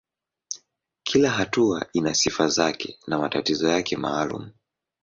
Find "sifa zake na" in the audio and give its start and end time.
2.15-3.19